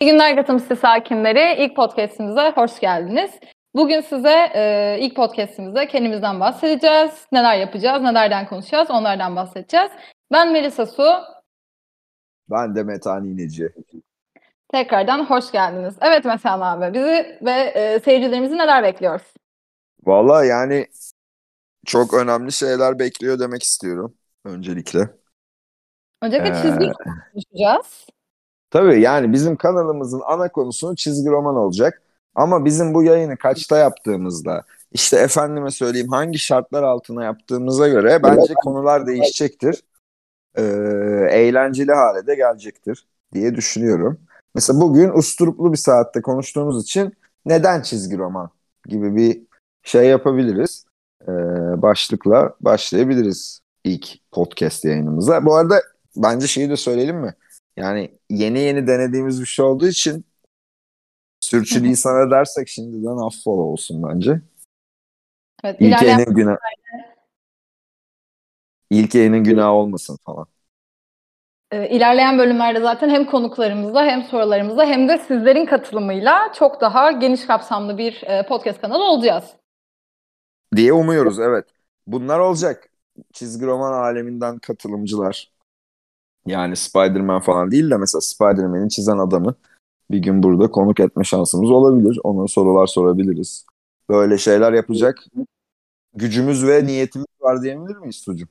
[0.00, 1.64] İyi günler Gotham City sakinleri.
[1.64, 3.30] İlk podcastimize hoş geldiniz.
[3.74, 7.26] Bugün size e, ilk podcastimizde kendimizden bahsedeceğiz.
[7.32, 9.90] Neler yapacağız, nelerden konuşacağız, onlardan bahsedeceğiz.
[10.32, 11.06] Ben Melisa Su.
[12.50, 13.68] Ben de Metan İğneci.
[14.72, 15.94] Tekrardan hoş geldiniz.
[16.00, 19.20] Evet Metan abi, bizi ve e, seyircilerimizi neler bekliyor?
[20.06, 20.86] Valla yani
[21.86, 24.14] çok önemli şeyler bekliyor demek istiyorum
[24.44, 25.08] öncelikle.
[26.22, 26.92] Öncelikle Ee, çizgi
[27.32, 28.06] konuşacağız.
[28.70, 32.02] Tabii yani bizim kanalımızın ana konusu çizgi roman olacak.
[32.34, 34.62] Ama bizim bu yayını kaçta yaptığımızda,
[34.92, 39.82] işte efendime söyleyeyim hangi şartlar altına yaptığımıza göre bence konular değişecektir.
[40.54, 40.62] Ee,
[41.30, 44.18] eğlenceli hale de gelecektir diye düşünüyorum.
[44.54, 47.14] Mesela bugün usturuplu bir saatte konuştuğumuz için
[47.46, 48.50] neden çizgi roman
[48.86, 49.42] gibi bir
[49.82, 50.84] şey yapabiliriz.
[51.22, 51.32] Ee,
[51.82, 55.46] başlıkla başlayabiliriz ilk podcast yayınımıza.
[55.46, 55.82] Bu arada
[56.16, 57.34] bence şeyi de söyleyelim mi?
[57.80, 60.24] Yani yeni yeni denediğimiz bir şey olduğu için
[61.40, 64.40] sürçülisan edersek şimdiden affola olsun bence.
[65.64, 66.56] Evet, İlk yayının günah
[68.90, 70.46] İlk yayının günahı olmasın falan.
[71.70, 77.46] e, ilerleyen bölümlerde zaten hem konuklarımızla hem sorularımızla hem de sizlerin katılımıyla çok daha geniş
[77.46, 79.44] kapsamlı bir e, podcast kanalı olacağız.
[80.76, 81.64] Diye umuyoruz evet.
[82.06, 82.88] Bunlar olacak.
[83.32, 85.50] Çizgi roman aleminden katılımcılar.
[86.46, 89.54] Yani Spider-Man falan değil de mesela Spider-Man'i çizen adamı
[90.10, 92.18] bir gün burada konuk etme şansımız olabilir.
[92.24, 93.66] Ona sorular sorabiliriz.
[94.08, 95.24] Böyle şeyler yapacak
[96.14, 98.48] gücümüz ve niyetimiz var diyebilir miyiz Sucum?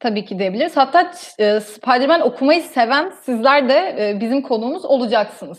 [0.00, 0.76] Tabii ki diyebiliriz.
[0.76, 5.58] Hatta e, Spider-Man okumayı seven sizler de e, bizim konuğumuz olacaksınız.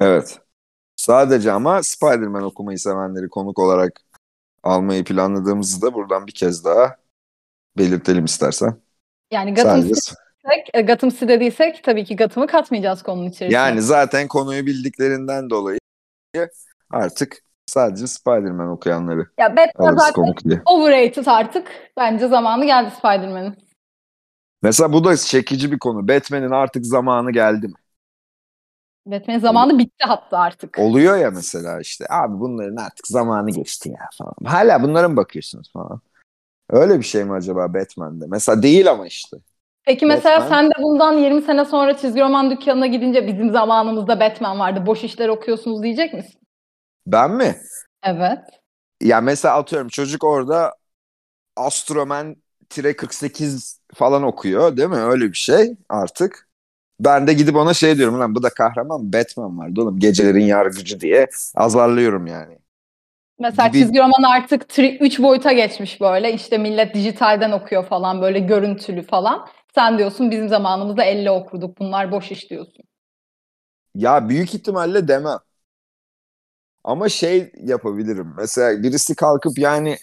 [0.00, 0.38] Evet.
[0.96, 4.00] Sadece ama Spider-Man okumayı sevenleri konuk olarak
[4.62, 6.96] almayı planladığımızı da buradan bir kez daha
[7.78, 8.76] belirtelim istersen.
[9.30, 9.94] Yani Gotham Sadece
[10.74, 13.58] E, Gotham City dediysek tabii ki Gotham'ı katmayacağız konunun içerisine.
[13.58, 15.78] yani zaten konuyu bildiklerinden dolayı
[16.90, 20.62] artık sadece Spider-Man okuyanları ya Batman zaten konuk diye.
[20.66, 21.68] overrated artık.
[21.96, 23.54] Bence zamanı geldi Spider-Man'in.
[24.62, 26.08] Mesela bu da çekici bir konu.
[26.08, 27.74] Batman'in artık zamanı geldi mi?
[29.06, 30.78] Batman'in zamanı bitti hatta artık.
[30.78, 34.34] Oluyor ya mesela işte abi bunların artık zamanı geçti ya falan.
[34.44, 36.00] Hala bunlara mı bakıyorsunuz falan.
[36.70, 38.24] Öyle bir şey mi acaba Batman'de?
[38.28, 39.36] Mesela değil ama işte.
[39.86, 44.20] Peki mesela Batman- sen de bundan 20 sene sonra çizgi roman dükkanına gidince bizim zamanımızda
[44.20, 44.86] Batman vardı.
[44.86, 46.40] Boş işler okuyorsunuz diyecek misin?
[47.06, 47.56] Ben mi?
[48.02, 48.38] Evet.
[49.00, 50.74] Ya mesela atıyorum çocuk orada
[51.56, 52.36] Astroman
[52.96, 54.96] 48 falan okuyor değil mi?
[54.96, 56.48] Öyle bir şey artık.
[57.00, 61.00] Ben de gidip ona şey diyorum lan bu da kahraman Batman vardı oğlum gecelerin yargıcı
[61.00, 62.58] diye azarlıyorum yani.
[63.38, 66.32] Mesela Gibi- çizgi roman artık 3 boyuta geçmiş böyle.
[66.32, 69.46] İşte millet dijitalden okuyor falan böyle görüntülü falan.
[69.76, 71.78] Sen diyorsun bizim zamanımızda elle okurduk.
[71.78, 72.84] Bunlar boş iş diyorsun.
[73.94, 75.38] Ya büyük ihtimalle demem.
[76.84, 78.34] Ama şey yapabilirim.
[78.36, 79.98] Mesela birisi kalkıp yani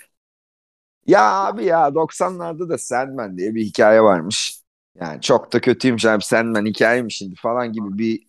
[1.08, 4.60] ya abi ya 90'larda da Sandman diye bir hikaye varmış.
[5.00, 8.28] Yani çok da kötüymüş abi Sandman hikayeymiş şimdi falan gibi bir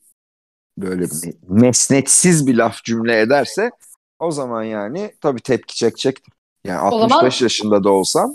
[0.79, 3.71] böyle bir mesnetsiz bir laf cümle ederse
[4.19, 6.35] o zaman yani tabii tepki çekecektir.
[6.65, 8.35] Yani O 65 zaman- yaşında da olsam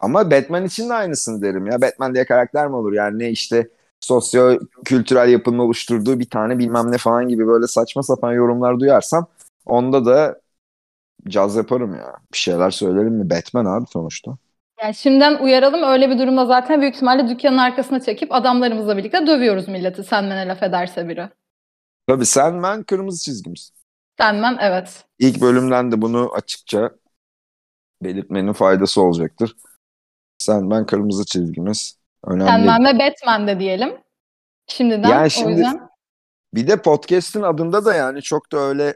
[0.00, 1.82] ama Batman için de aynısını derim ya.
[1.82, 2.92] Batman diye karakter mi olur?
[2.92, 3.68] Yani ne işte
[4.00, 9.26] sosyo kültürel yapının oluşturduğu bir tane bilmem ne falan gibi böyle saçma sapan yorumlar duyarsam
[9.66, 10.40] onda da
[11.28, 12.16] caz yaparım ya.
[12.32, 13.30] Bir şeyler söylerim mi?
[13.30, 14.36] Batman abi sonuçta.
[14.82, 19.68] Yani şimdiden uyaralım öyle bir durumda zaten büyük ihtimalle dükkanın arkasına çekip adamlarımızla birlikte dövüyoruz
[19.68, 20.02] milleti.
[20.02, 21.28] Sandman'e laf ederse biri.
[22.08, 23.72] Tabii Sandman kırmızı çizgimiz.
[24.18, 25.04] Sandman evet.
[25.18, 26.90] İlk bölümden de bunu açıkça
[28.02, 29.56] belirtmenin faydası olacaktır.
[30.44, 31.96] Sandman kırmızı çizgimiz.
[32.24, 32.46] Önemli.
[32.50, 33.94] Sandman ve Batman de diyelim.
[34.66, 35.90] Şimdiden Yani o şimdi- yüzden.
[36.54, 38.94] Bir de podcast'in adında da yani çok da öyle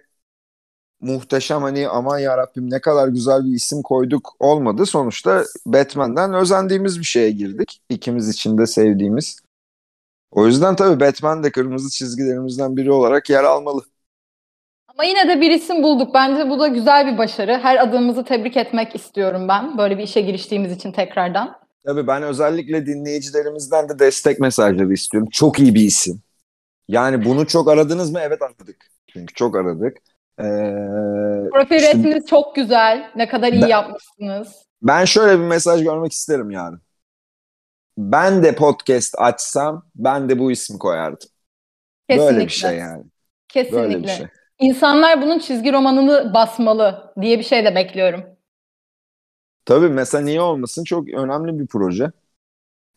[1.01, 4.87] muhteşem hani aman yarabbim ne kadar güzel bir isim koyduk olmadı.
[4.87, 7.83] Sonuçta Batman'den özendiğimiz bir şeye girdik.
[7.89, 9.39] İkimiz için de sevdiğimiz.
[10.31, 13.83] O yüzden tabii Batman de kırmızı çizgilerimizden biri olarak yer almalı.
[14.95, 16.15] Ama yine de bir isim bulduk.
[16.15, 17.59] Bence bu da güzel bir başarı.
[17.63, 19.79] Her adımımızı tebrik etmek istiyorum ben.
[19.79, 21.57] Böyle bir işe giriştiğimiz için tekrardan.
[21.87, 25.29] Tabii ben özellikle dinleyicilerimizden de destek mesajları istiyorum.
[25.33, 26.23] Çok iyi bir isim.
[26.89, 28.21] Yani bunu çok aradınız mı?
[28.23, 28.77] Evet aradık.
[29.13, 29.97] Çünkü çok aradık.
[30.39, 30.43] Ee,
[31.53, 33.11] Profil işte resminiz çok güzel.
[33.17, 34.49] Ne kadar iyi Ben- yapmışsınız.
[34.83, 36.81] ben şöyle bir mesaj görmek isterim yarın.
[37.99, 41.29] Ben de podcast açsam ben de bu ismi koyardım.
[42.09, 42.35] Kesinlikle.
[42.35, 43.05] Böyle bir şey yani.
[43.49, 43.79] Kesinlikle.
[43.83, 44.27] Böyle bir şey.
[44.59, 48.25] İnsanlar bunun çizgi romanını basmalı diye bir şey de bekliyorum.
[49.65, 50.85] Tabii mesela niye olmasın?
[50.85, 52.05] Çok önemli bir proje.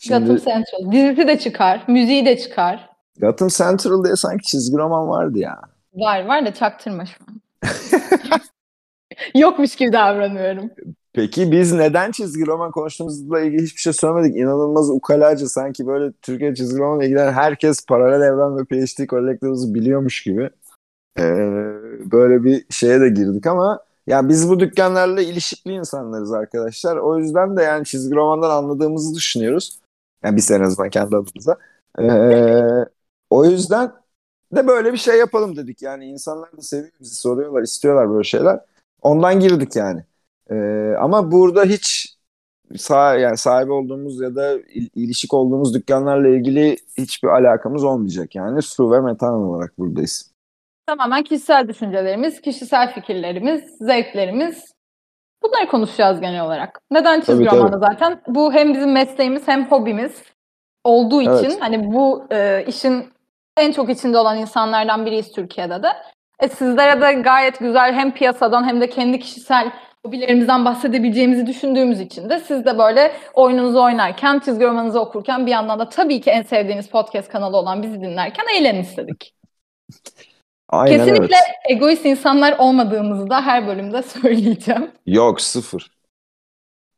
[0.10, 0.92] Gotham Şimdi Central.
[0.92, 2.90] Dizisi de çıkar, müziği de çıkar.
[3.20, 5.62] Gotham Central diye sanki çizgi roman vardı ya.
[5.94, 7.42] Var var da çaktırma şu an.
[9.36, 10.72] Yokmuş gibi davranıyorum.
[11.14, 14.38] Peki biz neden çizgi roman konuştuğumuzla ilgili hiçbir şey söylemedik?
[14.38, 20.24] İnanılmaz ukalaca sanki böyle Türkiye çizgi romanla ilgilenen herkes paralel evren ve PhD Collectors'ı biliyormuş
[20.24, 20.50] gibi.
[21.20, 21.22] Ee,
[22.12, 26.98] böyle bir şeye de girdik ama ya biz bu dükkanlarla ilişkili insanlarız arkadaşlar.
[26.98, 29.80] O yüzden de yani çizgi romandan anladığımızı düşünüyoruz.
[30.24, 31.58] Yani biz en azından kendi adımıza.
[32.00, 32.86] Ee,
[33.30, 33.92] o yüzden
[34.56, 35.82] de böyle bir şey yapalım dedik.
[35.82, 38.60] Yani insanlar da seviyor bizi soruyorlar, istiyorlar böyle şeyler.
[39.02, 40.04] Ondan girdik yani.
[40.52, 42.18] Ee, ama burada hiç
[42.78, 48.62] sah yani sahibi olduğumuz ya da il- ilişik olduğumuz dükkanlarla ilgili hiçbir alakamız olmayacak yani.
[48.62, 50.32] Su ve metan olarak buradayız.
[50.88, 54.74] Tamamen kişisel düşüncelerimiz, kişisel fikirlerimiz, zevklerimiz.
[55.44, 56.82] Bunları konuşacağız genel olarak.
[56.92, 58.22] Neden çizgi Tabii, romanı zaten?
[58.28, 60.24] Bu hem bizim mesleğimiz hem hobimiz
[60.84, 61.58] olduğu için Evet.
[61.62, 63.06] hani bu e, işin
[63.58, 65.88] en çok içinde olan insanlardan biriyiz Türkiye'de de.
[66.40, 69.72] E, sizlere de gayet güzel hem piyasadan hem de kendi kişisel
[70.06, 75.80] hobilerimizden bahsedebileceğimizi düşündüğümüz için de siz de böyle oyununuzu oynarken, çizgi romanınızı okurken bir yandan
[75.80, 79.34] da tabii ki en sevdiğiniz podcast kanalı olan bizi dinlerken eğlenin istedik.
[80.70, 81.78] Aynen Kesinlikle evet.
[81.78, 84.92] egoist insanlar olmadığımızı da her bölümde söyleyeceğim.
[85.06, 85.92] Yok sıfır.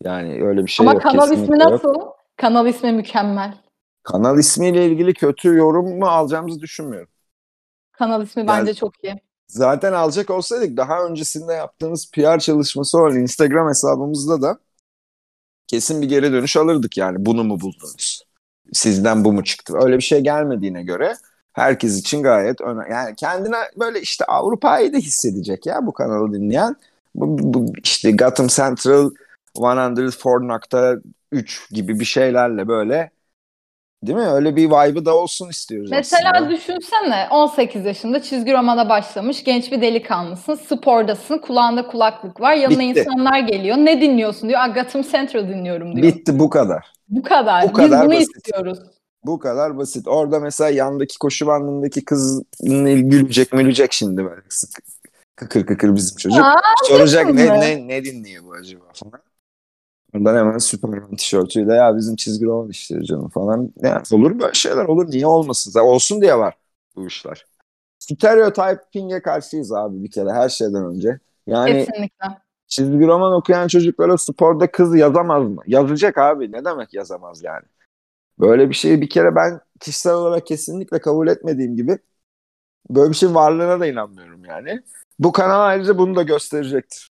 [0.04, 1.01] Yani öyle bir şey Ama yok.
[1.04, 1.71] kanal ismi yok.
[1.71, 1.94] nasıl?
[2.38, 3.54] Kanal ismi mükemmel.
[4.04, 7.10] Kanal ismiyle ilgili kötü yorum mu alacağımızı düşünmüyorum.
[7.92, 9.16] Kanal ismi Yani- bence çok iyi.
[9.48, 14.57] Zaten alacak olsaydık daha öncesinde yaptığımız PR çalışması olan Instagram hesabımızda da
[15.68, 17.25] kesin bir geri dönüş alırdık yani.
[17.25, 18.24] Bunu mu buldunuz?
[18.74, 19.74] Sizden bu mu çıktı?
[19.81, 21.13] Öyle bir şey gelmediğine göre
[21.59, 22.91] herkes için gayet önemli.
[22.91, 26.75] Yani kendine böyle işte Avrupa'yı da hissedecek ya bu kanalı dinleyen.
[27.15, 29.09] Bu, bu işte Gotham Central
[29.56, 33.09] 104.3 gibi bir şeylerle böyle
[34.03, 34.27] değil mi?
[34.27, 36.50] Öyle bir vibe'ı da olsun istiyoruz Mesela aslında.
[36.50, 40.56] düşünsene 18 yaşında çizgi romana başlamış genç bir delikanlısın.
[40.56, 42.53] Spordasın, kulağında kulaklık var.
[42.53, 43.00] Yanına Bitti.
[43.00, 43.77] insanlar geliyor.
[43.77, 44.59] Ne dinliyorsun diyor.
[44.59, 46.07] "Aa, Gotham Central dinliyorum diyor.
[46.07, 46.94] Bitti bu kadar.
[47.09, 47.63] Bu kadar.
[47.69, 48.35] Bu kadar Biz bunu basit.
[48.38, 48.79] istiyoruz.
[49.24, 50.07] Bu kadar basit.
[50.07, 54.69] Orada mesela yandaki koşu bandındaki kız gülecek mülecek şimdi böyle sık
[55.36, 56.44] kıkır kıkır bizim çocuk.
[56.45, 59.21] Aa, Soracak ne, ne, ne dinliyor bu acaba falan.
[60.16, 63.74] Ondan hemen Superman tişörtüyle ya bizim çizgi roman işleri canım falan.
[63.81, 65.12] Ya, olur böyle şeyler olur.
[65.12, 65.71] Niye olmasın?
[65.71, 66.54] Zaten olsun diye var
[66.95, 67.45] bu işler.
[68.00, 71.19] Stereotyping'e karşıyız abi bir kere her şeyden önce.
[71.48, 72.25] Yani Kesinlikle.
[72.68, 75.62] çizgi roman okuyan çocuklara sporda kız yazamaz mı?
[75.68, 76.51] Yazacak abi.
[76.51, 77.66] Ne demek yazamaz yani?
[78.39, 81.97] Böyle bir şeyi bir kere ben kişisel olarak kesinlikle kabul etmediğim gibi
[82.89, 84.81] böyle bir şeyin varlığına da inanmıyorum yani.
[85.19, 87.09] Bu kanal ayrıca bunu da gösterecektir.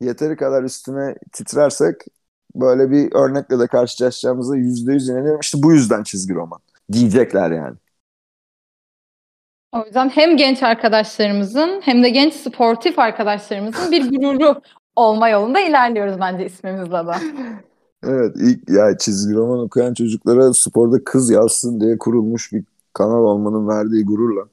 [0.00, 1.96] Yeteri kadar üstüne titrersek
[2.54, 5.40] böyle bir örnekle de karşılaşacağımıza yüzde yüz inanıyorum.
[5.40, 6.60] İşte bu yüzden çizgi roman.
[6.92, 7.76] Diyecekler yani.
[9.72, 14.62] O yüzden hem genç arkadaşlarımızın hem de genç sportif arkadaşlarımızın bir gururu
[14.96, 17.12] olma yolunda ilerliyoruz bence ismimizle de.
[18.04, 23.68] Evet ilk ya çizgi roman okuyan çocuklara sporda kız yazsın diye kurulmuş bir kanal olmanın
[23.68, 24.48] verdiği gururla.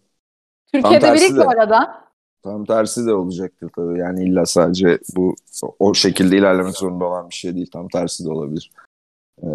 [0.74, 1.48] Türkiye'de tersi biri ki de.
[1.48, 2.10] arada.
[2.44, 4.00] Tam tersi de olacaktır tabii.
[4.00, 5.36] Yani illa sadece bu
[5.80, 7.69] o şekilde ilerlemek zorunda olan bir şey değil.
[7.74, 8.72] Tam tersi de olabilir.
[9.44, 9.48] Ee,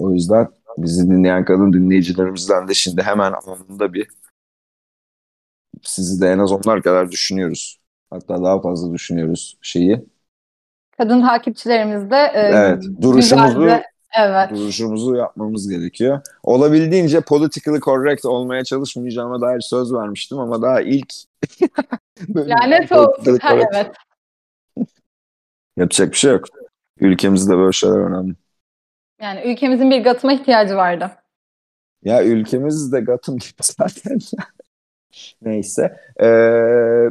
[0.00, 0.48] o yüzden
[0.78, 4.08] bizi dinleyen kadın dinleyicilerimizden de şimdi hemen anında bir
[5.82, 7.80] sizi de en az onlar kadar düşünüyoruz.
[8.10, 10.06] Hatta daha fazla düşünüyoruz şeyi.
[10.98, 13.68] Kadın takipçilerimiz de e, Evet, duruşumuzu
[14.18, 14.50] evet.
[14.50, 16.20] duruşumuzu yapmamız gerekiyor.
[16.42, 21.12] Olabildiğince politically correct olmaya çalışmayacağıma dair söz vermiştim ama daha ilk
[22.36, 23.38] Lanet olsun.
[23.42, 23.92] Ha, evet.
[25.76, 26.44] Yapacak bir şey yok.
[27.00, 28.34] Ülkemizde böyle şeyler önemli.
[29.20, 31.10] Yani ülkemizin bir gatıma ihtiyacı vardı.
[32.04, 34.18] Ya ülkemiz de Gotham gibi zaten.
[35.42, 36.00] Neyse.
[36.22, 37.10] Ee,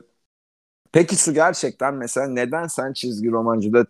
[0.92, 3.86] peki şu gerçekten mesela neden sen çizgi romancıda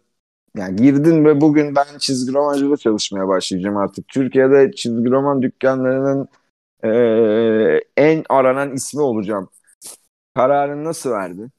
[0.57, 4.07] yani girdin ve bugün ben çizgi romancıda çalışmaya başlayacağım artık.
[4.07, 6.29] Türkiye'de çizgi roman dükkanlarının
[6.83, 9.49] ee, en aranan ismi olacağım.
[10.35, 11.51] Kararını nasıl verdin?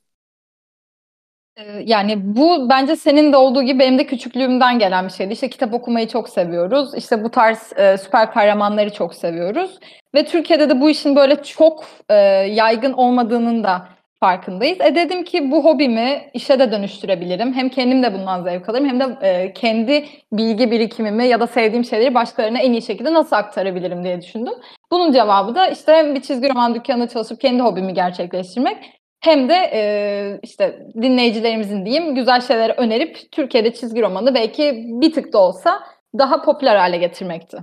[1.85, 5.33] Yani bu bence senin de olduğu gibi benim de küçüklüğümden gelen bir şeydi.
[5.33, 6.95] İşte kitap okumayı çok seviyoruz.
[6.95, 9.79] İşte bu tarz e, süper kahramanları çok seviyoruz.
[10.15, 13.89] Ve Türkiye'de de bu işin böyle çok e, yaygın olmadığının da
[14.21, 14.81] farkındayız.
[14.81, 17.53] E dedim ki bu hobimi işe de dönüştürebilirim.
[17.53, 21.85] Hem kendim de bundan zevk alırım hem de e, kendi bilgi birikimimi ya da sevdiğim
[21.85, 24.55] şeyleri başkalarına en iyi şekilde nasıl aktarabilirim diye düşündüm.
[24.91, 28.77] Bunun cevabı da işte hem bir çizgi roman dükkanında çalışıp kendi hobimi gerçekleştirmek
[29.21, 35.33] hem de e, işte dinleyicilerimizin diyeyim güzel şeyleri önerip Türkiye'de çizgi romanı belki bir tık
[35.33, 35.81] da olsa
[36.19, 37.59] daha popüler hale getirmekti.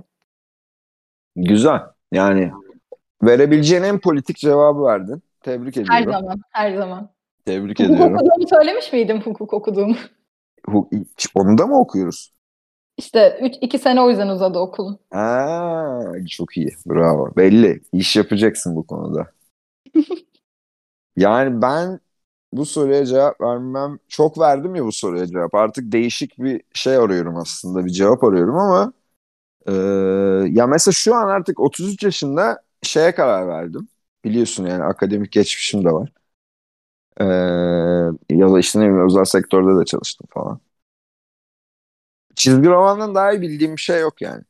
[1.36, 1.80] Güzel.
[2.12, 2.50] Yani
[3.22, 5.22] verebileceğin en politik cevabı verdin.
[5.46, 6.12] Tebrik Her ediyorum.
[6.12, 7.10] zaman, her zaman.
[7.44, 8.00] Tebrik Hukuk ediyorum.
[8.00, 9.96] okuduğumu söylemiş miydim hukuk okuduğumu?
[10.66, 10.88] Hu-
[11.34, 12.32] Onu da mı okuyoruz?
[12.96, 14.98] İşte 3 2 sene o yüzden uzadı okulum.
[15.10, 16.68] Aa, çok iyi.
[16.86, 17.36] Bravo.
[17.36, 17.80] Belli.
[17.92, 19.32] İş yapacaksın bu konuda.
[21.16, 22.00] Yani ben
[22.52, 25.54] bu soruya cevap vermem çok verdim ya bu soruya cevap.
[25.54, 27.84] Artık değişik bir şey arıyorum aslında.
[27.86, 28.92] Bir cevap arıyorum ama
[29.68, 29.72] e,
[30.50, 33.88] ya mesela şu an artık 33 yaşında şeye karar verdim.
[34.26, 36.12] Biliyorsun yani akademik geçmişim de var.
[37.20, 37.24] E,
[38.30, 40.60] ya da işte ne bileyim özel sektörde de çalıştım falan.
[42.36, 44.42] Çizgi romandan daha iyi bildiğim bir şey yok yani.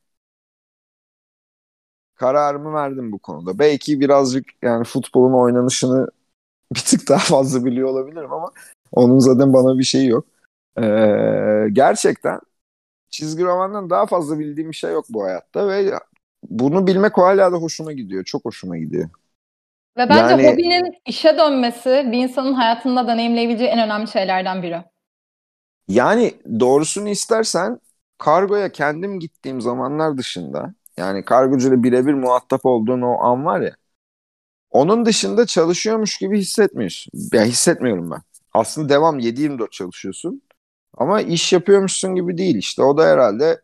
[2.15, 3.59] Kararımı verdim bu konuda.
[3.59, 6.07] Belki birazcık yani futbolun oynanışını
[6.75, 8.51] bir tık daha fazla biliyor olabilirim ama
[8.93, 10.27] onun zaten bana bir şeyi yok.
[10.79, 12.41] Ee, gerçekten
[13.11, 15.99] çizgi romandan daha fazla bildiğim bir şey yok bu hayatta ve
[16.49, 18.23] bunu bilmek hala da hoşuma gidiyor.
[18.25, 19.09] Çok hoşuma gidiyor.
[19.97, 24.83] Ve bence Yani- hobinin işe dönmesi bir insanın hayatında deneyimleyebileceği en önemli şeylerden biri.
[25.87, 27.79] Yani doğrusunu istersen
[28.17, 33.75] kargoya kendim gittiğim zamanlar dışında yani kargocuyla birebir muhatap olduğun o an var ya
[34.71, 37.11] onun dışında çalışıyormuş gibi hissetmiyorsun.
[37.33, 38.21] Ya hissetmiyorum ben.
[38.53, 40.41] Aslında devam 7-24 çalışıyorsun
[40.97, 42.83] ama iş yapıyormuşsun gibi değil işte.
[42.83, 43.61] O da herhalde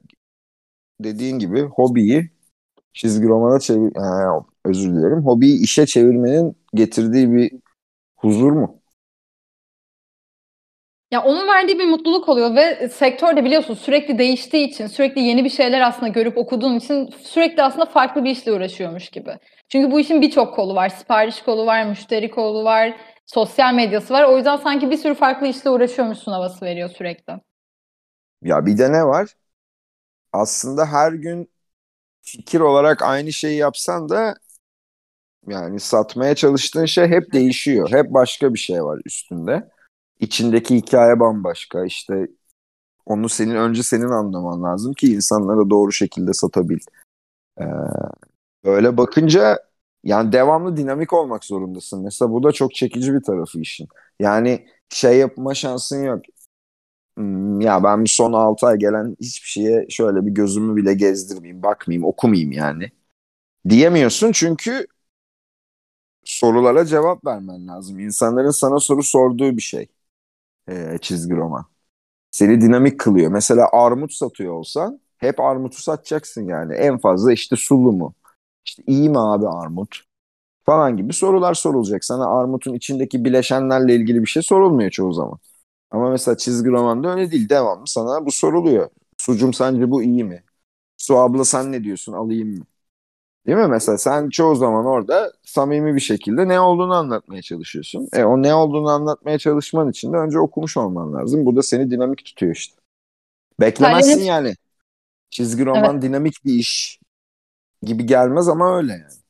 [1.00, 2.30] dediğin gibi hobiyi
[2.94, 5.26] çizgi romana çevir Ha, özür dilerim.
[5.26, 7.52] Hobiyi işe çevirmenin getirdiği bir
[8.18, 8.82] huzur mu?
[11.12, 15.50] Ya onun verdiği bir mutluluk oluyor ve sektörde biliyorsun sürekli değiştiği için, sürekli yeni bir
[15.50, 19.38] şeyler aslında görüp okuduğun için sürekli aslında farklı bir işle uğraşıyormuş gibi.
[19.70, 20.90] Çünkü bu işin birçok kolu var.
[20.90, 24.24] Sipariş kolu var, müşteri kolu var, sosyal medyası var.
[24.24, 27.34] O yüzden sanki bir sürü farklı işle uğraşıyormuşsun havası veriyor sürekli.
[28.42, 29.36] Ya bir de ne var?
[30.34, 31.52] Aslında her gün
[32.22, 34.36] fikir olarak aynı şeyi yapsan da
[35.48, 37.92] yani satmaya çalıştığın şey hep değişiyor.
[37.92, 39.70] Hep başka bir şey var üstünde.
[40.20, 41.86] İçindeki hikaye bambaşka.
[41.86, 42.28] İşte
[43.06, 46.80] onu senin önce senin anlaman lazım ki insanlara doğru şekilde satabil.
[47.62, 47.64] Ee,
[48.66, 49.60] böyle bakınca
[50.04, 52.04] yani devamlı dinamik olmak zorundasın.
[52.04, 53.88] Mesela bu da çok çekici bir tarafı işin.
[54.20, 56.22] Yani şey yapma şansın yok.
[57.18, 61.64] Hmm, ya ben bir son 6 ay gelen hiçbir şeye şöyle bir gözümü bile gezdirmeyeyim,
[61.64, 62.92] bakmayayım, okumayayım yani.
[63.70, 64.88] Diyemiyorsun çünkü
[66.26, 68.00] sorulara cevap vermen lazım.
[68.00, 69.88] İnsanların sana soru sorduğu bir şey.
[70.70, 71.66] Ee, çizgi roman.
[72.32, 73.32] Seni dinamik kılıyor.
[73.32, 76.74] Mesela armut satıyor olsan hep armutu satacaksın yani.
[76.76, 78.16] En fazla işte sulu mu?
[78.66, 79.98] İşte iyi mi abi armut?
[80.66, 82.06] Falan gibi sorular sorulacak.
[82.06, 85.40] Sana armutun içindeki bileşenlerle ilgili bir şey sorulmuyor çoğu zaman.
[85.92, 87.50] Ama mesela çizgi romanda öyle değil.
[87.50, 88.90] Devamlı sana bu soruluyor.
[89.18, 90.44] Sucum sence bu iyi mi?
[90.98, 92.66] Su abla sen ne diyorsun alayım mı?
[93.48, 93.68] Değil mi?
[93.68, 98.10] Mesela sen çoğu zaman orada samimi bir şekilde ne olduğunu anlatmaya çalışıyorsun.
[98.14, 101.46] E o ne olduğunu anlatmaya çalışman için de önce okumuş olman lazım.
[101.46, 102.76] Bu da seni dinamik tutuyor işte.
[103.60, 104.56] Beklemezsin Halil'in- yani.
[105.30, 107.00] Çizgi roman dinamik bir iş
[107.82, 109.24] gibi gelmez ama öyle yani.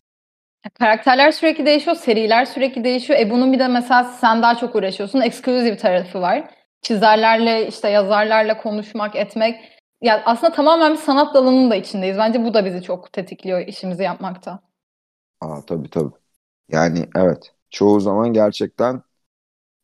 [0.74, 3.20] Karakterler sürekli değişiyor, seriler sürekli değişiyor.
[3.20, 5.22] E bunun bir de mesela sen daha çok uğraşıyorsun.
[5.22, 6.50] Exclusive tarafı var.
[6.82, 9.83] Çizerlerle, işte yazarlarla konuşmak, etmek.
[10.04, 12.18] Ya aslında tamamen bir sanat dalının da içindeyiz.
[12.18, 14.60] Bence bu da bizi çok tetikliyor işimizi yapmakta.
[15.42, 16.14] Aa tabii tabii.
[16.70, 17.54] Yani evet.
[17.72, 19.04] Çoğu zaman gerçekten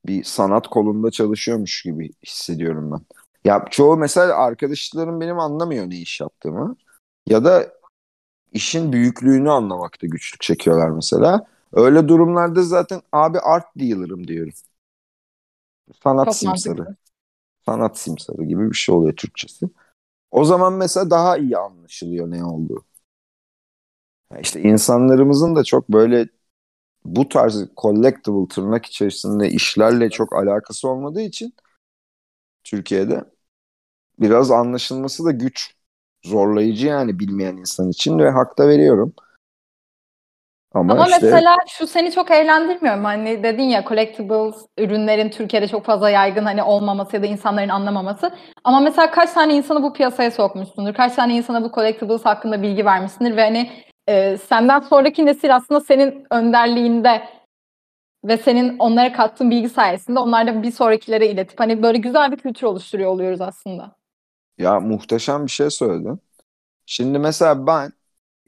[0.08, 3.02] bir sanat kolunda çalışıyormuş gibi hissediyorum ben.
[3.46, 6.78] Ya çoğu mesela arkadaşlarım benim anlamıyor ne iş yaptığımı.
[7.28, 7.74] Ya da
[8.54, 11.48] işin büyüklüğünü anlamakta güçlük çekiyorlar mesela.
[11.74, 14.54] Öyle durumlarda zaten abi art dealer'ım diyorum.
[16.04, 16.88] Sanat Çok simsarı.
[16.88, 16.96] mantıklı.
[17.66, 19.70] Sanat simsarı gibi bir şey oluyor Türkçesi.
[20.32, 22.86] O zaman mesela daha iyi anlaşılıyor ne olduğu.
[24.32, 26.28] Ya İşte insanlarımızın da çok böyle
[27.06, 31.56] bu tarz collectible tırnak içerisinde işlerle çok alakası olmadığı için
[32.64, 33.26] Türkiye'de
[34.20, 35.76] biraz anlaşılması da güç.
[36.26, 39.14] Zorlayıcı yani bilmeyen insan için ve hakta veriyorum.
[40.74, 43.08] Ama, Ama işte mesela şu seni çok eğlendirmiyor mu?
[43.08, 48.32] Hani dedin ya collectibles ürünlerin Türkiye'de çok fazla yaygın hani olmaması ya da insanların anlamaması.
[48.64, 50.94] Ama mesela kaç tane insanı bu piyasaya sokmuşsundur?
[50.94, 53.70] Kaç tane insana bu collectibles hakkında bilgi vermişsindir ve hani
[54.08, 57.24] e, senden sonraki nesil aslında senin önderliğinde
[58.26, 62.38] ve senin onlara kattığın bilgi sayesinde onlar da bir sonrakilere iletip hani böyle güzel bir
[62.38, 63.96] kültür oluşturuyor oluyoruz aslında.
[64.58, 66.20] ya muhteşem bir şey söyledin.
[66.86, 67.92] Şimdi mesela ben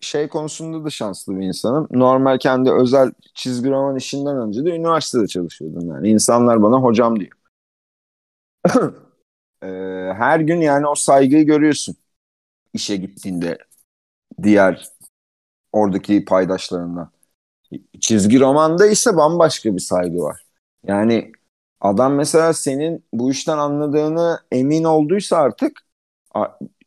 [0.01, 1.88] şey konusunda da şanslı bir insanım.
[1.91, 6.10] Normal kendi özel çizgi roman işinden önce de üniversitede çalışıyordum yani.
[6.10, 7.31] İnsanlar bana hocam diyor.
[9.63, 9.67] Ee,
[10.17, 11.96] her gün yani o saygıyı görüyorsun
[12.74, 13.58] işe gittiğinde
[14.43, 14.89] diğer
[15.74, 17.12] oradaki paydaşlarından.
[18.01, 20.46] Çizgi romanda ise bambaşka bir saygı var.
[20.88, 21.31] Yani
[21.81, 25.81] adam mesela senin bu işten anladığını emin olduysa artık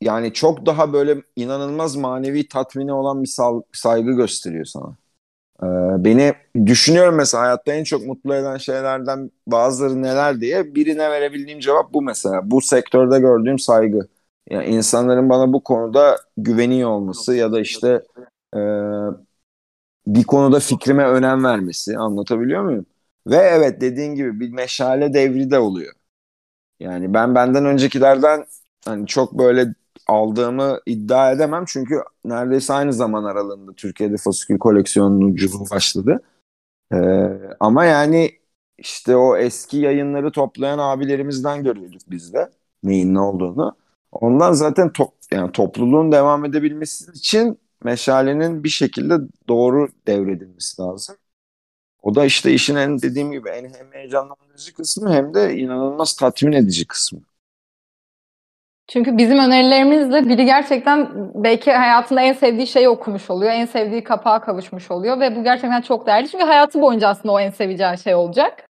[0.00, 3.30] yani çok daha böyle inanılmaz manevi tatmini olan bir
[3.72, 4.96] saygı gösteriyor sana.
[5.62, 5.66] Ee,
[6.04, 6.34] beni
[6.66, 12.02] düşünüyorum mesela hayatta en çok mutlu eden şeylerden bazıları neler diye birine verebildiğim cevap bu
[12.02, 12.50] mesela.
[12.50, 14.08] Bu sektörde gördüğüm saygı.
[14.50, 18.02] Yani insanların bana bu konuda güveniyor olması ya da işte
[18.56, 18.60] e,
[20.06, 22.86] bir konuda fikrime önem vermesi anlatabiliyor muyum?
[23.26, 25.94] Ve evet dediğin gibi bir meşale devri de oluyor.
[26.80, 28.46] Yani ben benden öncekilerden
[28.84, 29.74] hani çok böyle
[30.06, 36.22] aldığımı iddia edemem çünkü neredeyse aynı zaman aralığında Türkiye'de fasikül koleksiyonuculuğu başladı.
[36.92, 36.96] Ee,
[37.60, 38.30] ama yani
[38.78, 42.50] işte o eski yayınları toplayan abilerimizden görüyorduk biz de
[42.82, 43.76] neyin ne olduğunu.
[44.12, 49.14] Ondan zaten top, yani topluluğun devam edebilmesi için meşalenin bir şekilde
[49.48, 51.16] doğru devredilmesi lazım.
[52.02, 56.52] O da işte işin en dediğim gibi en hem heyecanlandırıcı kısmı hem de inanılmaz tatmin
[56.52, 57.20] edici kısmı.
[58.88, 63.52] Çünkü bizim önerilerimizle biri gerçekten belki hayatında en sevdiği şeyi okumuş oluyor.
[63.52, 66.28] En sevdiği kapağa kavuşmuş oluyor ve bu gerçekten çok değerli.
[66.28, 68.68] Çünkü hayatı boyunca aslında o en seveceği şey olacak.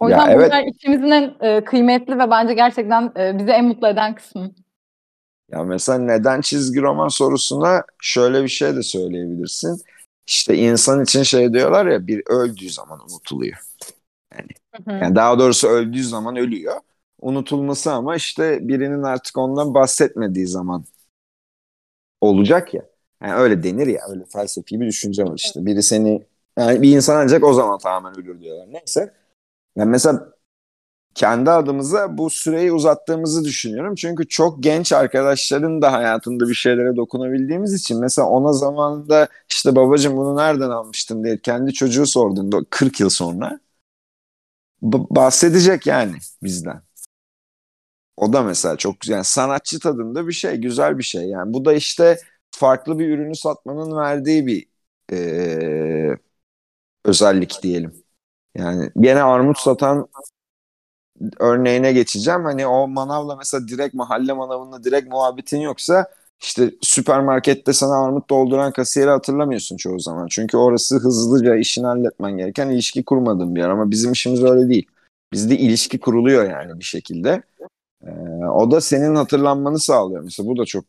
[0.00, 0.46] O yüzden ya evet.
[0.46, 4.50] bunlar içimizin en e, kıymetli ve bence gerçekten e, bizi en mutlu eden kısmı.
[5.50, 9.82] Ya mesela neden çizgi roman sorusuna şöyle bir şey de söyleyebilirsin.
[10.26, 13.58] İşte insan için şey diyorlar ya bir öldüğü zaman unutuluyor.
[14.34, 15.04] Yani, hı hı.
[15.04, 16.80] yani daha doğrusu öldüğü zaman ölüyor
[17.20, 20.84] unutulması ama işte birinin artık ondan bahsetmediği zaman
[22.20, 22.82] olacak ya.
[23.22, 25.66] Yani öyle denir ya öyle felsefi bir düşünce var işte.
[25.66, 26.26] Biri seni
[26.58, 28.66] yani bir insan ancak o zaman tamamen ölür diyorlar.
[28.72, 29.14] Neyse.
[29.76, 30.32] Yani mesela
[31.14, 33.94] kendi adımıza bu süreyi uzattığımızı düşünüyorum.
[33.94, 40.16] Çünkü çok genç arkadaşların da hayatında bir şeylere dokunabildiğimiz için mesela ona zamanında işte babacığım
[40.16, 43.60] bunu nereden almıştın diye kendi çocuğu sorduğunda 40 yıl sonra
[44.82, 46.87] bahsedecek yani bizden.
[48.18, 49.14] O da mesela çok güzel.
[49.14, 51.22] Yani sanatçı tadında bir şey, güzel bir şey.
[51.28, 52.18] Yani bu da işte
[52.50, 54.66] farklı bir ürünü satmanın verdiği bir
[55.12, 56.18] e,
[57.04, 58.04] özellik diyelim.
[58.56, 60.08] Yani gene armut satan
[61.40, 62.44] örneğine geçeceğim.
[62.44, 66.06] Hani o manavla mesela direkt mahalle manavında direkt muhabbetin yoksa
[66.40, 70.26] işte süpermarkette sana armut dolduran kasiyeri hatırlamıyorsun çoğu zaman.
[70.30, 73.68] Çünkü orası hızlıca işini halletmen gereken ilişki kurmadığın bir yer.
[73.70, 74.86] Ama bizim işimiz öyle değil.
[75.32, 77.42] Bizde ilişki kuruluyor yani bir şekilde.
[78.06, 78.10] Ee,
[78.54, 80.22] o da senin hatırlanmanı sağlıyor.
[80.24, 80.84] Mesela bu da çok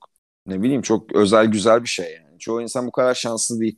[0.47, 2.39] ne bileyim çok özel güzel bir şey yani.
[2.39, 3.75] Çoğu insan bu kadar şanslı değil.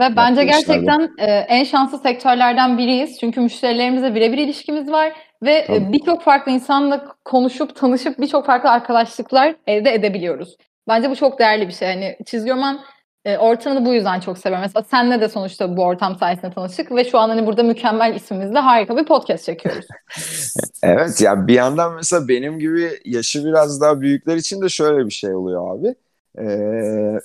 [0.00, 3.18] Ve bence gerçekten e, en şanslı sektörlerden biriyiz.
[3.20, 9.56] Çünkü müşterilerimizle birebir ilişkimiz var ve e, birçok farklı insanla konuşup tanışıp birçok farklı arkadaşlıklar
[9.66, 10.56] elde edebiliyoruz.
[10.88, 11.88] Bence bu çok değerli bir şey.
[11.88, 12.80] Hani çizgi roman
[13.24, 14.62] e, ortamını bu yüzden çok seviyorum.
[14.66, 18.58] Mesela senle de sonuçta bu ortam sayesinde tanıştık ve şu an hani burada mükemmel ismimizle
[18.58, 19.86] harika bir podcast çekiyoruz.
[20.82, 25.10] evet ya bir yandan mesela benim gibi yaşı biraz daha büyükler için de şöyle bir
[25.10, 25.94] şey oluyor abi.
[26.38, 27.18] Ee,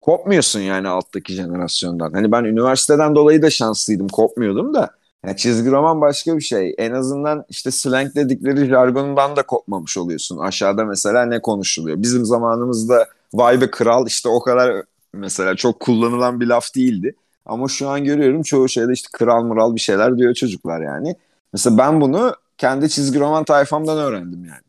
[0.00, 2.12] kopmuyorsun yani alttaki jenerasyondan.
[2.12, 4.90] Hani ben üniversiteden dolayı da şanslıydım kopmuyordum da.
[5.26, 6.74] Yani çizgi roman başka bir şey.
[6.78, 10.38] En azından işte slang dedikleri jargonundan da kopmamış oluyorsun.
[10.38, 12.02] Aşağıda mesela ne konuşuluyor?
[12.02, 17.16] Bizim zamanımızda vay be kral işte o kadar mesela çok kullanılan bir laf değildi.
[17.46, 21.16] Ama şu an görüyorum çoğu şeyde işte kral mural bir şeyler diyor çocuklar yani.
[21.52, 24.62] Mesela ben bunu kendi çizgi roman tayfamdan öğrendim yani.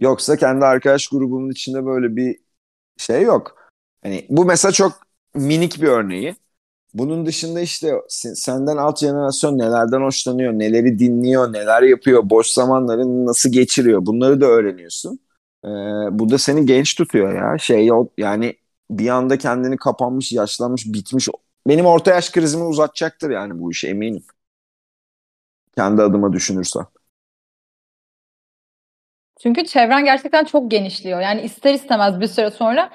[0.00, 2.38] Yoksa kendi arkadaş grubumun içinde böyle bir
[2.98, 3.56] şey yok.
[4.02, 4.92] Hani bu mesela çok
[5.34, 6.36] minik bir örneği.
[6.94, 7.94] Bunun dışında işte
[8.34, 14.46] senden alt jenerasyon nelerden hoşlanıyor, neleri dinliyor, neler yapıyor, boş zamanlarını nasıl geçiriyor bunları da
[14.46, 15.20] öğreniyorsun.
[15.64, 15.68] Ee,
[16.18, 17.58] bu da seni genç tutuyor ya.
[17.58, 18.56] Şey yani
[18.90, 21.28] bir anda kendini kapanmış, yaşlanmış, bitmiş.
[21.68, 24.24] Benim orta yaş krizimi uzatacaktır yani bu işe eminim.
[25.76, 26.86] Kendi adıma düşünürsem.
[29.42, 31.20] Çünkü çevren gerçekten çok genişliyor.
[31.20, 32.90] Yani ister istemez bir süre sonra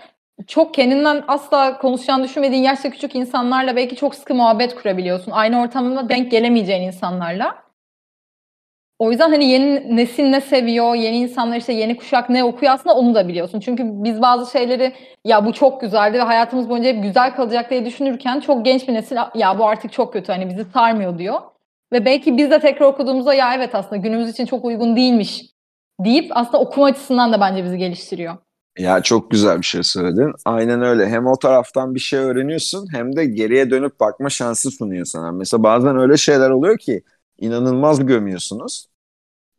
[0.47, 5.32] çok kendinden asla konuşacağını düşünmediğin yaşta küçük insanlarla belki çok sıkı muhabbet kurabiliyorsun.
[5.32, 7.68] Aynı ortamda denk gelemeyeceğin insanlarla.
[8.99, 12.95] O yüzden hani yeni nesil ne seviyor, yeni insanlar işte yeni kuşak ne okuyor aslında
[12.95, 13.59] onu da biliyorsun.
[13.59, 14.93] Çünkü biz bazı şeyleri
[15.25, 18.93] ya bu çok güzeldi ve hayatımız boyunca hep güzel kalacak diye düşünürken çok genç bir
[18.93, 21.39] nesil ya bu artık çok kötü hani bizi sarmıyor diyor.
[21.93, 25.41] Ve belki biz de tekrar okuduğumuzda ya evet aslında günümüz için çok uygun değilmiş
[25.99, 28.38] deyip aslında okuma açısından da bence bizi geliştiriyor.
[28.77, 30.31] Ya çok güzel bir şey söyledin.
[30.45, 31.09] Aynen öyle.
[31.09, 35.31] Hem o taraftan bir şey öğreniyorsun hem de geriye dönüp bakma şansı sunuyor sana.
[35.31, 37.03] Mesela bazen öyle şeyler oluyor ki
[37.38, 38.88] inanılmaz gömüyorsunuz.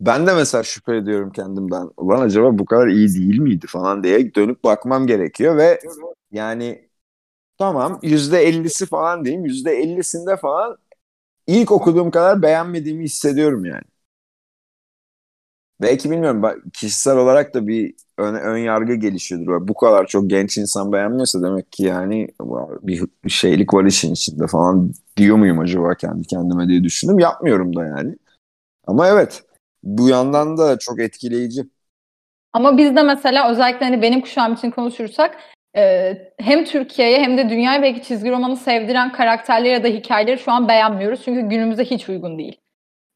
[0.00, 1.90] Ben de mesela şüphe ediyorum kendimden.
[1.96, 5.80] Ulan acaba bu kadar iyi değil miydi falan diye dönüp bakmam gerekiyor ve
[6.32, 6.90] yani
[7.58, 9.46] Tamam %50'si falan diyeyim.
[9.46, 10.78] %50'sinde falan
[11.46, 13.84] ilk okuduğum kadar beğenmediğimi hissediyorum yani.
[15.80, 19.68] Belki bilmiyorum kişisel olarak da bir ön, ön yargı gelişiyordur.
[19.68, 22.28] Bu kadar çok genç insan beğenmiyorsa demek ki yani
[22.82, 27.18] bir, şeylik var işin içinde falan diyor muyum acaba kendi kendime diye düşündüm.
[27.18, 28.16] Yapmıyorum da yani.
[28.86, 29.42] Ama evet
[29.82, 31.62] bu yandan da çok etkileyici.
[32.52, 35.36] Ama biz de mesela özellikle hani benim kuşağım için konuşursak
[35.76, 40.52] e, hem Türkiye'ye hem de dünyaya belki çizgi romanı sevdiren karakterleri ya da hikayeleri şu
[40.52, 41.22] an beğenmiyoruz.
[41.24, 42.60] Çünkü günümüze hiç uygun değil.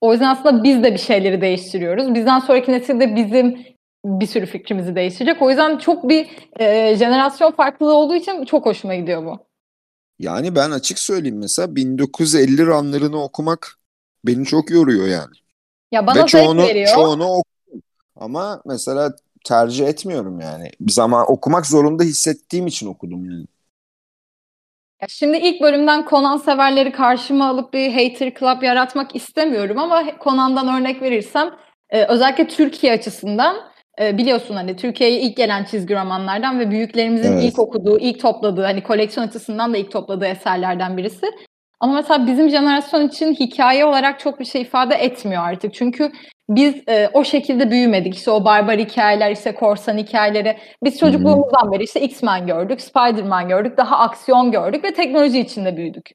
[0.00, 2.14] O yüzden aslında biz de bir şeyleri değiştiriyoruz.
[2.14, 3.58] Bizden sonraki nesil de bizim
[4.04, 5.42] bir sürü fikrimizi değiştirecek.
[5.42, 6.28] O yüzden çok bir
[6.60, 9.46] e, jenerasyon farklılığı olduğu için çok hoşuma gidiyor bu.
[10.18, 13.78] Yani ben açık söyleyeyim mesela 1950 ranlarını okumak
[14.24, 15.34] beni çok yoruyor yani.
[15.94, 16.94] Ya bana Ve çoğunu, veriyor.
[16.94, 17.82] çoğunu okudum.
[18.16, 19.12] Ama mesela
[19.44, 20.70] tercih etmiyorum yani.
[20.80, 23.46] Bir zaman okumak zorunda hissettiğim için okudum yani.
[25.02, 30.80] Ya şimdi ilk bölümden Conan severleri karşıma alıp bir hater club yaratmak istemiyorum ama Conan'dan
[30.80, 31.50] örnek verirsem
[31.90, 33.56] e, özellikle Türkiye açısından
[34.00, 37.44] e, biliyorsun hani Türkiye'ye ilk gelen çizgi romanlardan ve büyüklerimizin evet.
[37.44, 41.26] ilk okuduğu, ilk topladığı hani koleksiyon açısından da ilk topladığı eserlerden birisi.
[41.84, 45.74] Ama mesela bizim jenerasyon için hikaye olarak çok bir şey ifade etmiyor artık.
[45.74, 46.12] Çünkü
[46.48, 48.14] biz e, o şekilde büyümedik.
[48.14, 50.58] İşte o barbar hikayeler, işte korsan hikayeleri.
[50.84, 56.10] Biz çocukluğumuzdan beri işte X-Men gördük, Spider-Man gördük, daha aksiyon gördük ve teknoloji içinde büyüdük.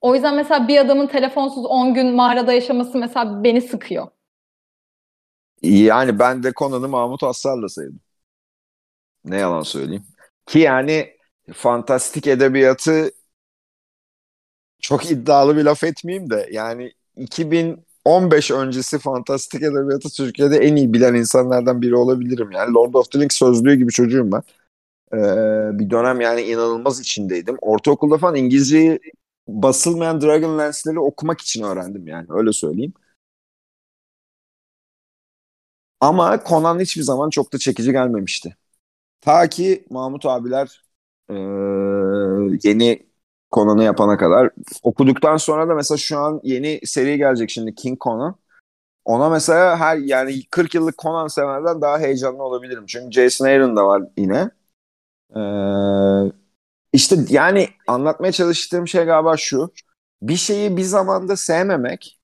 [0.00, 4.08] O yüzden mesela bir adamın telefonsuz 10 gün mağarada yaşaması mesela beni sıkıyor.
[5.62, 8.00] Yani ben de Conan'ı Mahmut Aslar'la sevdim.
[9.24, 10.06] Ne yalan söyleyeyim.
[10.46, 11.16] Ki yani
[11.52, 13.10] fantastik edebiyatı
[14.80, 21.14] çok iddialı bir laf etmeyeyim de yani 2015 öncesi fantastik edebiyatı Türkiye'de en iyi bilen
[21.14, 22.50] insanlardan biri olabilirim.
[22.52, 24.42] Yani Lord of the Rings sözlüğü gibi çocuğum ben.
[25.14, 27.56] Ee, bir dönem yani inanılmaz içindeydim.
[27.60, 29.00] Ortaokulda falan İngilizceyi
[29.48, 32.94] basılmayan Dragonlance'leri okumak için öğrendim yani öyle söyleyeyim.
[36.00, 38.56] Ama Conan hiçbir zaman çok da çekici gelmemişti.
[39.22, 40.84] Ta ki Mahmut abiler
[41.30, 41.34] e,
[42.62, 43.09] yeni
[43.52, 44.50] Conan'ı yapana kadar.
[44.82, 48.36] Okuduktan sonra da mesela şu an yeni seri gelecek şimdi King Conan.
[49.04, 52.84] Ona mesela her yani 40 yıllık Conan severden daha heyecanlı olabilirim.
[52.86, 54.50] Çünkü Jason Aaron da var yine.
[55.36, 56.32] Ee,
[56.92, 59.72] işte yani anlatmaya çalıştığım şey galiba şu.
[60.22, 62.20] Bir şeyi bir zamanda sevmemek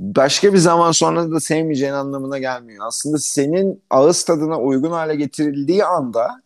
[0.00, 2.86] başka bir zaman sonra da sevmeyeceğin anlamına gelmiyor.
[2.86, 6.42] Aslında senin ağız tadına uygun hale getirildiği anda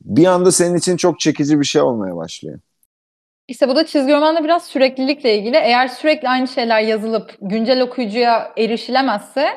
[0.00, 2.60] bir anda senin için çok çekici bir şey olmaya başlıyor.
[3.48, 5.56] İşte bu da çizgi romanda biraz süreklilikle ilgili.
[5.56, 9.48] Eğer sürekli aynı şeyler yazılıp güncel okuyucuya erişilemezse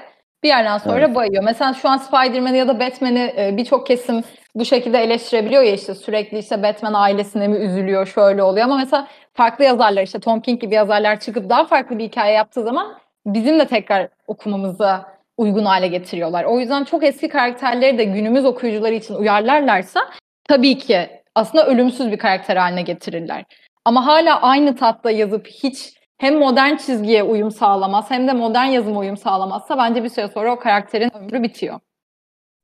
[0.43, 1.15] bir yerden sonra evet.
[1.15, 1.43] bayıyor.
[1.43, 4.23] Mesela şu an Spider-Man'i ya da Batman'i e, birçok kesim
[4.56, 9.08] bu şekilde eleştirebiliyor ya işte sürekli işte Batman ailesine mi üzülüyor şöyle oluyor ama mesela
[9.34, 13.60] farklı yazarlar işte Tom King gibi yazarlar çıkıp daha farklı bir hikaye yaptığı zaman bizim
[13.60, 16.43] de tekrar okumamıza uygun hale getiriyorlar.
[16.43, 19.99] O yüzden çok eski karakterleri de günümüz okuyucuları için uyarlarlarsa
[20.47, 23.45] tabii ki aslında ölümsüz bir karakter haline getirirler.
[23.86, 29.00] Ama hala aynı tatta yazıp hiç hem modern çizgiye uyum sağlamaz hem de modern yazıma
[29.00, 31.80] uyum sağlamazsa bence bir süre sonra o karakterin ömrü bitiyor.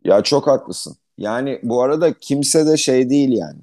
[0.04, 0.98] Ya çok haklısın.
[1.18, 3.62] Yani bu arada kimse de şey değil yani.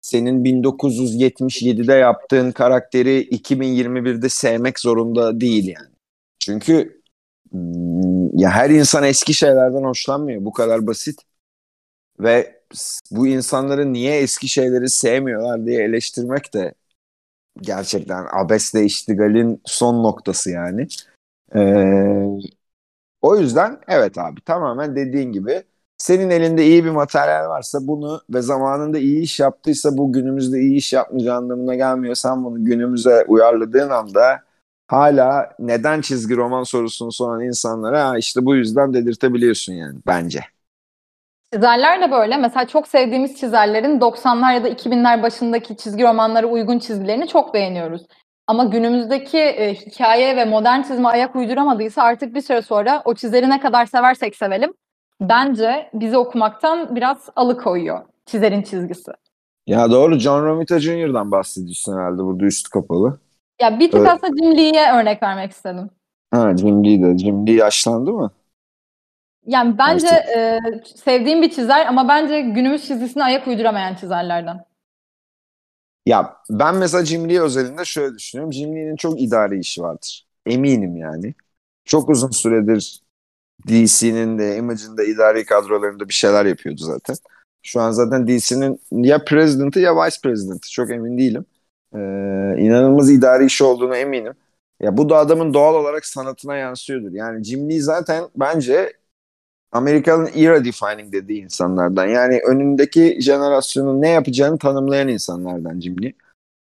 [0.00, 5.94] Senin 1977'de yaptığın karakteri 2021'de sevmek zorunda değil yani.
[6.38, 7.02] Çünkü
[7.50, 10.44] hmm, ya her insan eski şeylerden hoşlanmıyor.
[10.44, 11.20] Bu kadar basit.
[12.20, 12.57] Ve
[13.10, 16.74] bu insanları niye eski şeyleri sevmiyorlar diye eleştirmek de
[17.60, 20.86] gerçekten abesle iştigalin son noktası yani.
[21.56, 22.24] Ee,
[23.22, 25.62] o yüzden evet abi tamamen dediğin gibi
[25.98, 30.76] senin elinde iyi bir materyal varsa bunu ve zamanında iyi iş yaptıysa bu günümüzde iyi
[30.76, 32.14] iş yapmayacağı anlamına gelmiyor.
[32.14, 34.42] Sen bunu günümüze uyarladığın anda
[34.88, 40.40] hala neden çizgi roman sorusunu soran insanlara işte bu yüzden dedirtebiliyorsun yani bence.
[41.52, 42.36] Çizerler de böyle.
[42.36, 48.06] Mesela çok sevdiğimiz çizerlerin 90'lar ya da 2000'ler başındaki çizgi romanlara uygun çizgilerini çok beğeniyoruz.
[48.46, 53.50] Ama günümüzdeki e, hikaye ve modern çizime ayak uyduramadıysa artık bir süre sonra o çizeri
[53.50, 54.72] ne kadar seversek sevelim
[55.20, 59.12] bence bizi okumaktan biraz alıkoyuyor çizerin çizgisi.
[59.66, 63.20] Ya doğru John Romita Jr.'dan bahsediyorsun herhalde burada üstü kapalı.
[63.60, 64.10] Ya bir tık evet.
[64.10, 65.90] aslında Jim Lee'ye örnek vermek istedim.
[66.30, 67.18] Ha Jim Lee de.
[67.18, 68.30] Jim Lee yaşlandı mı?
[69.48, 70.58] Yani bence e,
[70.94, 74.64] sevdiğim bir çizer ama bence günümüz çizgisine ayak uyduramayan çizerlerden.
[76.06, 78.52] Ya ben mesela Jim Lee özelinde şöyle düşünüyorum.
[78.52, 80.26] Jim Lee'nin çok idari işi vardır.
[80.46, 81.34] Eminim yani.
[81.84, 83.02] Çok uzun süredir
[83.68, 87.16] DC'nin de Image'ın da idari kadrolarında bir şeyler yapıyordu zaten.
[87.62, 91.44] Şu an zaten DC'nin ya president'ı ya vice president'ı çok emin değilim.
[91.94, 91.98] Ee,
[92.58, 94.34] inanılmaz idari işi olduğunu eminim.
[94.80, 97.12] Ya bu da adamın doğal olarak sanatına yansıyordur.
[97.12, 98.97] Yani Jim Lee zaten bence
[99.72, 102.06] Amerika'nın era defining dediği insanlardan.
[102.06, 106.12] Yani önündeki jenerasyonun ne yapacağını tanımlayan insanlardan Jim Lee.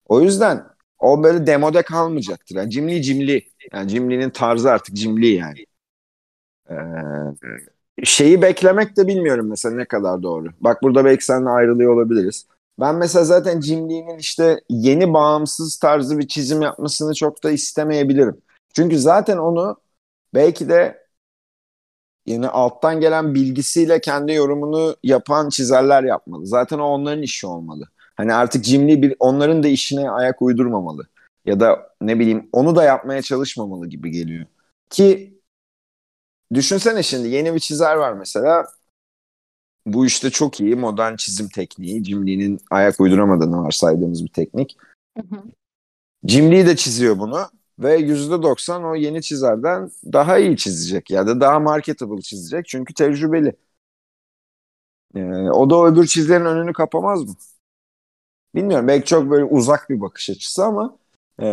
[0.09, 0.65] O yüzden
[0.99, 2.57] o böyle demode kalmayacaktır.
[2.57, 3.43] Yani Jim Lee Jim Lee.
[3.73, 5.67] Yani Jim Lee'nin tarzı artık Jim Lee yani.
[6.71, 6.75] Ee,
[8.05, 10.49] şeyi beklemek de bilmiyorum mesela ne kadar doğru.
[10.61, 12.47] Bak burada belki seninle ayrılıyor olabiliriz.
[12.81, 18.43] Ben mesela zaten Jim Lee'nin işte yeni bağımsız tarzı bir çizim yapmasını çok da istemeyebilirim.
[18.75, 19.77] Çünkü zaten onu
[20.35, 21.02] belki de
[22.27, 26.47] yine alttan gelen bilgisiyle kendi yorumunu yapan çizerler yapmalı.
[26.47, 27.89] Zaten o onların işi olmalı.
[28.17, 31.07] Hani artık Lee bir, onların da işine ayak uydurmamalı.
[31.47, 34.47] Ya da ne bileyim onu da yapmaya çalışmamalı gibi geliyor.
[34.91, 35.41] Ki
[36.55, 38.67] düşünsene şimdi yeni bir çizer var mesela.
[39.87, 42.05] Bu işte çok iyi modern çizim tekniği.
[42.05, 44.77] Jim Lee'nin ayak uyduramadığını varsaydığımız bir teknik.
[45.19, 45.43] Hı hı.
[46.53, 47.49] Lee de çiziyor bunu
[47.83, 53.57] ve %90 o yeni çizerden daha iyi çizecek ya da daha marketable çizecek çünkü tecrübeli.
[55.15, 57.35] Ee, o da öbür çizerin önünü kapamaz mı?
[58.55, 60.97] Bilmiyorum belki çok böyle uzak bir bakış açısı ama
[61.43, 61.45] ee,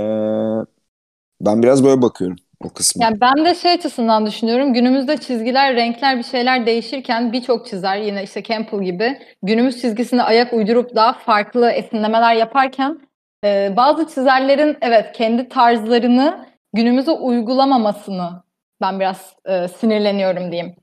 [1.41, 3.03] ben biraz böyle bakıyorum o kısmı.
[3.03, 4.73] Yani ben de şey açısından düşünüyorum.
[4.73, 10.53] Günümüzde çizgiler, renkler bir şeyler değişirken birçok çizer yine işte Campbell gibi günümüz çizgisine ayak
[10.53, 13.08] uydurup daha farklı esinlemeler yaparken
[13.43, 18.43] e, bazı çizerlerin evet kendi tarzlarını günümüze uygulamamasını
[18.81, 20.75] ben biraz e, sinirleniyorum diyeyim.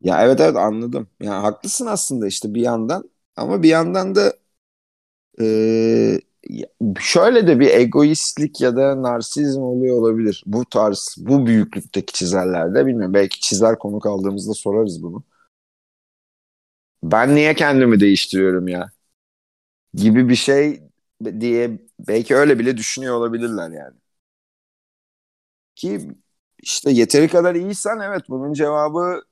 [0.00, 1.08] Ya evet evet anladım.
[1.20, 4.32] Ya haklısın aslında işte bir yandan ama bir yandan da
[5.40, 6.20] ee,
[7.00, 10.42] şöyle de bir egoistlik ya da narsizm oluyor olabilir.
[10.46, 13.14] Bu tarz, bu büyüklükteki çizerlerde bilmiyorum.
[13.14, 15.24] Belki çizer konuk aldığımızda sorarız bunu.
[17.02, 18.90] Ben niye kendimi değiştiriyorum ya?
[19.94, 20.82] Gibi bir şey
[21.40, 23.96] diye belki öyle bile düşünüyor olabilirler yani.
[25.74, 26.08] Ki
[26.58, 29.22] işte yeteri kadar iyiysen evet bunun cevabı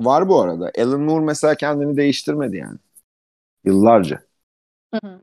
[0.00, 0.72] var bu arada.
[0.78, 2.78] Alan Moore mesela kendini değiştirmedi yani.
[3.64, 4.22] Yıllarca.
[4.94, 5.22] Hı hı.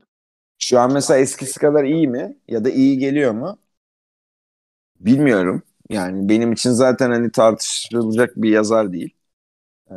[0.58, 2.38] Şu an mesela eskisi kadar iyi mi?
[2.48, 3.58] Ya da iyi geliyor mu?
[5.00, 5.62] Bilmiyorum.
[5.90, 9.14] Yani benim için zaten hani tartışılacak bir yazar değil.
[9.90, 9.94] Ee,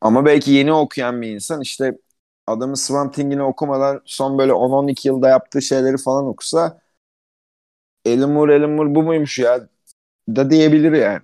[0.00, 1.98] ama belki yeni okuyan bir insan işte
[2.46, 6.80] adamı Swamp Thing'ini okumadan son böyle 10-12 yılda yaptığı şeyleri falan okusa
[8.06, 9.68] Alan Moore, Alan Moore bu muymuş ya
[10.28, 11.22] da diyebilir yani.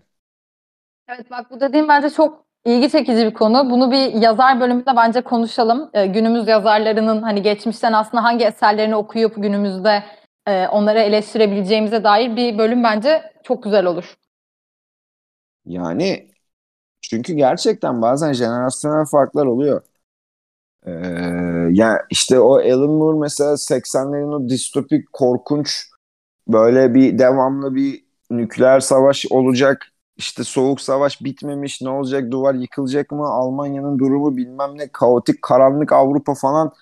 [1.08, 3.70] Evet bak bu dediğim bence çok ilgi çekici bir konu.
[3.70, 5.90] Bunu bir yazar bölümünde bence konuşalım.
[5.94, 10.02] Ee, günümüz yazarlarının hani geçmişten aslında hangi eserlerini okuyup günümüzde
[10.46, 14.16] e, onları eleştirebileceğimize dair bir bölüm bence çok güzel olur.
[15.64, 16.28] Yani
[17.02, 19.82] çünkü gerçekten bazen jenerasyonel farklar oluyor.
[20.86, 20.90] Ee,
[21.70, 25.86] yani işte o Alan Moore mesela 80'lerin o distopik korkunç
[26.48, 29.86] böyle bir devamlı bir nükleer savaş olacak.
[30.16, 35.92] İşte soğuk savaş bitmemiş ne olacak duvar yıkılacak mı Almanya'nın durumu bilmem ne kaotik karanlık
[35.92, 36.72] Avrupa falan.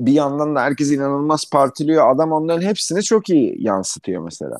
[0.00, 2.10] Bir yandan da herkes inanılmaz partiliyor.
[2.14, 4.56] Adam onların hepsini çok iyi yansıtıyor mesela.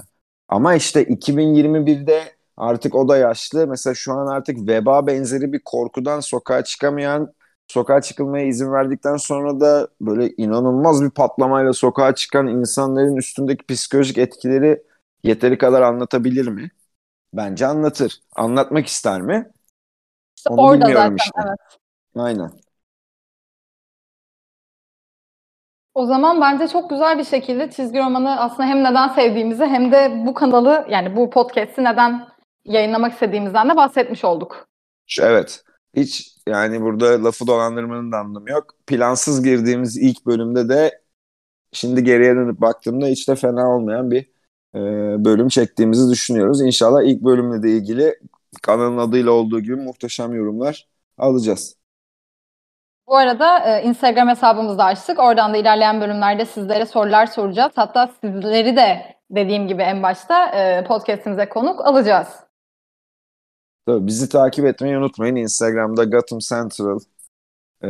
[0.48, 2.24] Ama işte 2021'de
[2.56, 3.66] artık o da yaşlı.
[3.66, 7.32] Mesela şu an artık veba benzeri bir korkudan sokağa çıkamayan
[7.68, 14.18] sokağa çıkılmaya izin verdikten sonra da böyle inanılmaz bir patlamayla sokağa çıkan insanların üstündeki psikolojik
[14.18, 14.82] etkileri
[15.24, 16.70] yeteri kadar anlatabilir mi?
[17.32, 18.20] Bence anlatır.
[18.36, 19.52] Anlatmak ister mi?
[20.36, 21.40] İşte Onu orada bilmiyorum zaten işte.
[21.46, 21.58] evet.
[22.16, 22.52] Aynen.
[25.94, 30.22] O zaman bence çok güzel bir şekilde çizgi romanı aslında hem neden sevdiğimizi hem de
[30.26, 32.28] bu kanalı yani bu podcast'i neden
[32.64, 34.68] yayınlamak istediğimizden de bahsetmiş olduk.
[35.20, 35.64] Evet.
[35.96, 38.74] Hiç yani burada lafı dolandırmanın da anlamı yok.
[38.86, 41.00] Plansız girdiğimiz ilk bölümde de
[41.72, 44.30] şimdi geriye dönüp baktığımda hiç de fena olmayan bir
[44.74, 44.80] e,
[45.24, 46.62] bölüm çektiğimizi düşünüyoruz.
[46.62, 48.18] İnşallah ilk bölümle de ilgili
[48.62, 51.76] kanalın adıyla olduğu gibi muhteşem yorumlar alacağız.
[53.06, 55.18] Bu arada e, Instagram hesabımızı da açtık.
[55.18, 57.72] Oradan da ilerleyen bölümlerde sizlere sorular soracağız.
[57.76, 62.43] Hatta sizleri de dediğim gibi en başta e, podcast'imize konuk alacağız.
[63.86, 65.36] Tabii bizi takip etmeyi unutmayın.
[65.36, 67.00] Instagram'da Gotham Central
[67.84, 67.88] e,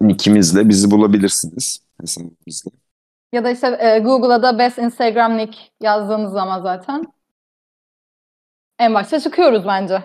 [0.00, 1.82] nickimizle bizi bulabilirsiniz.
[2.00, 2.70] Hesabımızda.
[3.32, 7.04] Ya da işte e, Google'a da Best Instagram Nick yazdığınız zaman zaten
[8.78, 10.02] en başta çıkıyoruz bence.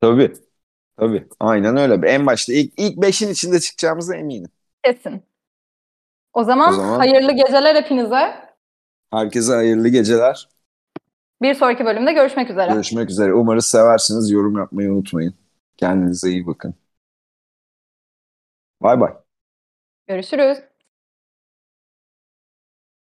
[0.00, 0.32] Tabii.
[0.96, 1.28] Tabii.
[1.40, 2.08] Aynen öyle.
[2.08, 4.50] En başta ilk, ilk beşin içinde çıkacağımıza eminim.
[4.84, 5.22] Kesin.
[6.32, 8.48] O zaman, O zaman- hayırlı geceler hepinize.
[9.10, 10.48] Herkese hayırlı geceler.
[11.42, 12.76] Bir sonraki bölümde görüşmek üzere.
[12.76, 13.34] Görüşmek üzere.
[13.34, 14.30] Umarız seversiniz.
[14.30, 15.34] Yorum yapmayı unutmayın.
[15.76, 16.74] Kendinize iyi bakın.
[18.80, 19.12] Bay bay.
[20.06, 20.58] Görüşürüz.